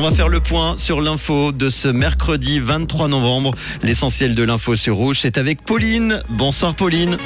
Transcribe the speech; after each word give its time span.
On 0.00 0.10
va 0.10 0.14
faire 0.14 0.28
le 0.28 0.38
point 0.38 0.78
sur 0.78 1.00
l'info 1.00 1.50
de 1.50 1.70
ce 1.70 1.88
mercredi 1.88 2.60
23 2.60 3.08
novembre. 3.08 3.56
L'essentiel 3.82 4.36
de 4.36 4.44
l'info 4.44 4.76
sur 4.76 4.94
Rouge, 4.94 5.18
c'est 5.22 5.38
avec 5.38 5.64
Pauline. 5.64 6.20
Bonsoir 6.28 6.76
Pauline. 6.76 7.16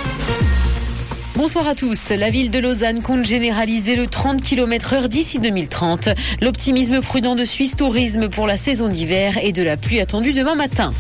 Bonsoir 1.37 1.69
à 1.69 1.75
tous. 1.75 2.09
La 2.09 2.31
ville 2.31 2.51
de 2.51 2.59
Lausanne 2.59 3.03
compte 3.03 3.27
généraliser 3.27 3.95
le 3.95 4.07
30 4.07 4.41
km 4.41 4.95
heure 4.95 5.11
d'ici 5.11 5.39
2030. 5.39 6.09
L'optimisme 6.41 7.01
prudent 7.01 7.37
de 7.37 7.45
Suisse 7.45 7.77
Tourisme 7.77 8.31
pour 8.31 8.47
la 8.47 8.57
saison 8.57 8.89
d'hiver 8.89 9.39
et 9.43 9.53
de 9.53 9.63
la 9.63 9.77
pluie 9.77 10.01
attendue 10.01 10.33
demain 10.33 10.55
matin. 10.55 10.95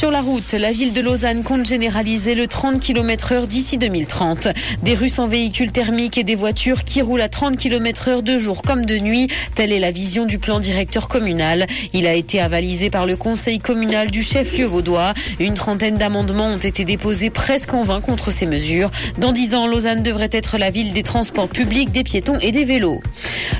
Sur 0.00 0.10
la 0.10 0.22
route, 0.22 0.54
la 0.54 0.72
ville 0.72 0.94
de 0.94 1.02
Lausanne 1.02 1.42
compte 1.42 1.66
généraliser 1.66 2.34
le 2.34 2.46
30 2.46 2.80
km 2.80 3.32
heure 3.32 3.46
d'ici 3.46 3.76
2030. 3.76 4.48
Des 4.82 4.94
rues 4.94 5.10
sans 5.10 5.28
véhicules 5.28 5.72
thermiques 5.72 6.16
et 6.16 6.24
des 6.24 6.36
voitures 6.36 6.84
qui 6.84 7.02
roulent 7.02 7.20
à 7.20 7.28
30 7.28 7.58
km 7.58 8.08
heure 8.08 8.22
de 8.22 8.38
jour 8.38 8.62
comme 8.62 8.86
de 8.86 8.96
nuit. 8.96 9.28
Telle 9.54 9.72
est 9.72 9.78
la 9.78 9.90
vision 9.90 10.24
du 10.24 10.38
plan 10.38 10.58
directeur 10.58 11.06
communal. 11.06 11.66
Il 11.92 12.06
a 12.06 12.14
été 12.14 12.40
avalisé 12.40 12.88
par 12.88 13.04
le 13.04 13.14
conseil 13.14 13.58
communal 13.58 14.10
du 14.10 14.22
chef-lieu 14.22 14.64
vaudois. 14.64 15.12
Une 15.38 15.52
trentaine 15.52 15.98
d'amendements 15.98 16.48
ont 16.48 16.56
été 16.56 16.86
déposés 16.86 17.28
presque 17.28 17.74
en 17.74 17.84
vain 17.84 18.00
contre 18.00 18.30
ces 18.30 18.46
mesures. 18.46 18.90
Dans 19.18 19.32
dix 19.32 19.54
ans, 19.54 19.66
Lausanne 19.66 20.02
devrait 20.02 20.30
être 20.32 20.56
la 20.56 20.70
ville 20.70 20.94
des 20.94 21.02
transports 21.02 21.50
publics, 21.50 21.92
des 21.92 22.04
piétons 22.04 22.38
et 22.40 22.52
des 22.52 22.64
vélos. 22.64 23.02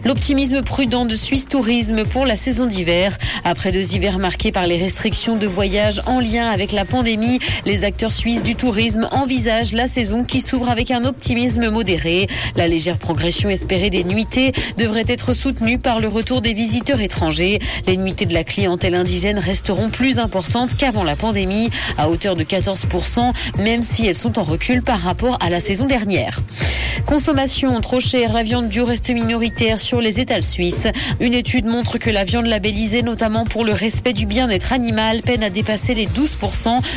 L'optimisme 0.06 0.62
prudent 0.62 1.04
de 1.04 1.16
Suisse 1.16 1.48
Tourisme 1.48 2.04
pour 2.04 2.24
la 2.24 2.34
saison 2.34 2.64
d'hiver. 2.64 3.18
Après 3.44 3.72
deux 3.72 3.94
hivers 3.94 4.18
marqués 4.18 4.52
par 4.52 4.66
les 4.66 4.78
restrictions 4.78 5.36
de 5.36 5.46
voyage 5.46 6.00
en 6.06 6.18
avec 6.38 6.70
la 6.70 6.84
pandémie, 6.84 7.40
les 7.64 7.82
acteurs 7.84 8.12
suisses 8.12 8.42
du 8.42 8.54
tourisme 8.54 9.08
envisagent 9.10 9.72
la 9.72 9.88
saison 9.88 10.22
qui 10.22 10.40
s'ouvre 10.40 10.70
avec 10.70 10.92
un 10.92 11.04
optimisme 11.04 11.70
modéré. 11.70 12.28
La 12.54 12.68
légère 12.68 12.98
progression 12.98 13.50
espérée 13.50 13.90
des 13.90 14.04
nuitées 14.04 14.52
devrait 14.78 15.04
être 15.08 15.34
soutenue 15.34 15.78
par 15.78 15.98
le 15.98 16.06
retour 16.06 16.40
des 16.40 16.52
visiteurs 16.52 17.00
étrangers. 17.00 17.58
Les 17.88 17.96
nuitées 17.96 18.26
de 18.26 18.34
la 18.34 18.44
clientèle 18.44 18.94
indigène 18.94 19.38
resteront 19.38 19.90
plus 19.90 20.20
importantes 20.20 20.76
qu'avant 20.76 21.04
la 21.04 21.16
pandémie, 21.16 21.70
à 21.98 22.08
hauteur 22.08 22.36
de 22.36 22.44
14%, 22.44 23.32
même 23.58 23.82
si 23.82 24.06
elles 24.06 24.14
sont 24.14 24.38
en 24.38 24.44
recul 24.44 24.82
par 24.82 25.00
rapport 25.00 25.36
à 25.40 25.50
la 25.50 25.58
saison 25.58 25.86
dernière. 25.86 26.42
Consommation 27.06 27.80
trop 27.80 27.98
chère, 27.98 28.32
la 28.32 28.44
viande 28.44 28.68
bio 28.68 28.84
reste 28.84 29.10
minoritaire 29.10 29.80
sur 29.80 30.00
les 30.00 30.20
étals 30.20 30.44
suisses. 30.44 30.86
Une 31.18 31.34
étude 31.34 31.64
montre 31.64 31.98
que 31.98 32.10
la 32.10 32.24
viande 32.24 32.46
labellisée, 32.46 33.02
notamment 33.02 33.46
pour 33.46 33.64
le 33.64 33.72
respect 33.72 34.12
du 34.12 34.26
bien-être 34.26 34.72
animal, 34.72 35.22
peine 35.22 35.42
à 35.42 35.50
dépasser 35.50 35.94
les 35.94 36.06
12% 36.06 36.19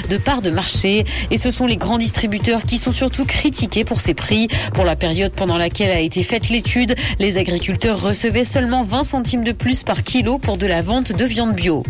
de 0.09 0.17
part 0.17 0.41
de 0.41 0.49
marché. 0.49 1.05
Et 1.31 1.38
ce 1.38 1.49
sont 1.49 1.66
les 1.66 1.77
grands 1.77 1.97
distributeurs 1.97 2.63
qui 2.63 2.77
sont 2.77 2.91
surtout 2.91 3.25
critiqués 3.25 3.85
pour 3.85 4.02
ces 4.02 4.13
prix. 4.13 4.47
Pour 4.73 4.83
la 4.83 4.95
période 4.95 5.31
pendant 5.31 5.57
laquelle 5.57 5.91
a 5.91 5.99
été 5.99 6.23
faite 6.23 6.49
l'étude, 6.49 6.95
les 7.19 7.38
agriculteurs 7.38 8.01
recevaient 8.01 8.44
seulement 8.44 8.83
20 8.83 9.03
centimes 9.03 9.44
de 9.44 9.53
plus 9.53 9.83
par 9.83 10.03
kilo 10.03 10.39
pour 10.39 10.57
de 10.57 10.67
la 10.67 10.81
vente 10.81 11.13
de 11.13 11.25
viande 11.25 11.53
bio. 11.53 11.83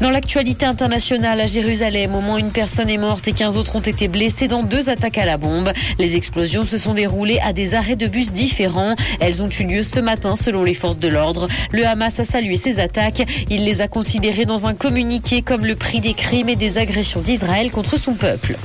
Dans 0.00 0.10
l'actualité 0.10 0.64
internationale 0.64 1.40
à 1.40 1.46
Jérusalem, 1.46 2.14
au 2.14 2.20
moins 2.20 2.36
une 2.36 2.52
personne 2.52 2.88
est 2.88 2.98
morte 2.98 3.26
et 3.26 3.32
15 3.32 3.56
autres 3.56 3.74
ont 3.74 3.80
été 3.80 4.06
blessés 4.06 4.46
dans 4.46 4.62
deux 4.62 4.90
attaques 4.90 5.18
à 5.18 5.24
la 5.24 5.38
bombe. 5.38 5.72
Les 5.98 6.14
explosions 6.14 6.64
se 6.64 6.78
sont 6.78 6.94
déroulées 6.94 7.40
à 7.44 7.52
des 7.52 7.74
arrêts 7.74 7.96
de 7.96 8.06
bus 8.06 8.30
différents. 8.30 8.94
Elles 9.18 9.42
ont 9.42 9.48
eu 9.48 9.64
lieu 9.64 9.82
ce 9.82 9.98
matin 9.98 10.36
selon 10.36 10.62
les 10.62 10.74
forces 10.74 10.98
de 10.98 11.08
l'ordre. 11.08 11.48
Le 11.72 11.84
Hamas 11.84 12.20
a 12.20 12.24
salué 12.24 12.54
ces 12.54 12.78
attaques. 12.78 13.26
Il 13.50 13.64
les 13.64 13.80
a 13.80 13.88
considérées 13.88 14.44
dans 14.44 14.68
un 14.68 14.74
communiqué 14.74 15.42
comme 15.42 15.66
le 15.66 15.74
prix 15.74 15.98
des 15.98 16.14
crimes 16.14 16.48
et 16.48 16.56
des 16.56 16.78
agressions 16.78 17.20
d'Israël 17.20 17.72
contre 17.72 17.98
son 17.98 18.14
peuple. 18.14 18.56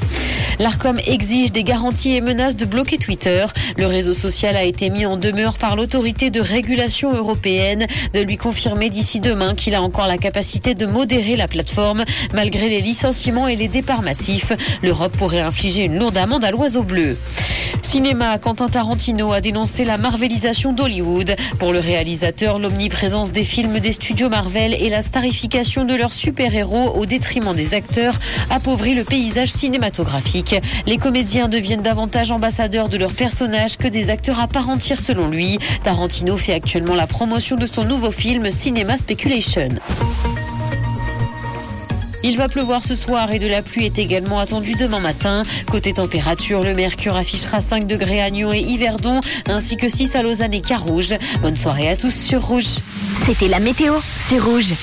L'ARCOM 0.60 1.00
exige 1.08 1.52
des 1.52 1.64
garanties 1.64 2.14
et 2.16 2.22
menace 2.22 2.56
de 2.56 2.66
bloquer 2.66 3.00
Twitter. 3.00 3.48
Le 3.76 3.88
réseau 3.88 4.14
social 4.14 4.56
a 4.56 4.64
été 4.64 4.92
mis 4.92 5.08
en 5.08 5.18
demeure 5.18 5.58
par 5.58 5.76
l'autorité 5.76 6.30
de 6.30 6.40
régulation 6.40 7.12
européenne 7.12 7.88
de 8.14 8.20
lui 8.20 8.38
confirmer 8.38 8.92
d'ici 8.92 9.20
demain 9.20 9.56
qu'il 9.56 9.74
a 9.74 9.82
encore 9.82 10.06
la 10.06 10.20
capacité 10.20 10.76
de 10.76 10.86
modérer 10.86 11.23
la 11.24 11.48
plateforme 11.48 12.04
malgré 12.34 12.70
les 12.70 12.82
licenciements 12.82 13.48
et 13.48 13.56
les 13.56 13.68
départs 13.68 14.02
massifs. 14.02 14.52
L'Europe 14.82 15.18
pourrait 15.18 15.42
infliger 15.42 15.84
une 15.84 15.98
lourde 15.98 16.18
amende 16.18 16.44
à 16.44 16.52
l'oiseau 16.52 16.84
bleu. 16.84 17.18
Cinéma, 17.82 18.38
Quentin 18.38 18.70
Tarantino 18.70 19.34
a 19.34 19.42
dénoncé 19.42 19.86
la 19.86 19.98
marvelisation 19.98 20.74
d'Hollywood. 20.74 21.36
Pour 21.60 21.74
le 21.74 21.80
réalisateur, 21.80 22.58
l'omniprésence 22.58 23.32
des 23.32 23.44
films 23.44 23.80
des 23.80 23.92
studios 23.92 24.30
Marvel 24.30 24.74
et 24.74 24.90
la 24.90 25.02
starification 25.02 25.86
de 25.86 25.94
leurs 25.94 26.12
super-héros 26.12 26.96
au 26.96 27.06
détriment 27.06 27.54
des 27.54 27.74
acteurs 27.74 28.16
appauvrit 28.50 28.96
le 28.96 29.04
paysage 29.04 29.50
cinématographique. 29.50 30.56
Les 30.86 30.98
comédiens 30.98 31.48
deviennent 31.48 31.82
davantage 31.82 32.32
ambassadeurs 32.32 32.90
de 32.90 32.98
leurs 32.98 33.14
personnages 33.14 33.78
que 33.78 33.88
des 33.88 34.10
acteurs 34.10 34.40
à 34.40 34.48
part 34.48 34.70
entière 34.70 35.00
selon 35.00 35.28
lui. 35.28 35.60
Tarantino 35.84 36.38
fait 36.38 36.54
actuellement 36.54 36.96
la 36.96 37.08
promotion 37.08 37.58
de 37.58 37.66
son 37.66 37.84
nouveau 37.84 38.12
film 38.12 38.50
Cinema 38.50 38.98
Speculation. 38.98 39.70
Il 42.26 42.38
va 42.38 42.48
pleuvoir 42.48 42.84
ce 42.84 42.96
soir 42.96 43.32
et 43.34 43.40
de 43.40 43.48
la 43.48 43.62
pluie 43.62 43.86
est 43.86 44.00
également 44.00 44.40
attendue 44.40 44.76
demain 44.76 45.02
matin. 45.02 45.44
Côté 45.70 45.94
température, 45.94 46.64
le 46.64 46.74
mercure 46.74 47.18
affichera 47.18 47.60
5 47.60 47.86
degrés 47.86 48.22
à 48.22 48.30
Nyon 48.30 48.54
et 48.54 48.62
Yverdon, 48.62 49.20
ainsi 49.48 49.76
que 49.76 49.90
6 49.90 50.16
à 50.16 50.24
Lausanne 50.24 50.54
et 50.54 50.62
Carouge. 50.62 51.16
Bonne 51.42 51.58
soirée 51.58 51.90
à 51.90 51.98
tous 51.98 52.14
sur 52.14 52.46
Rouge. 52.48 52.80
C'était 53.26 53.50
la 53.50 53.60
météo, 53.60 53.94
c'est 54.26 54.40
Rouge. 54.40 54.74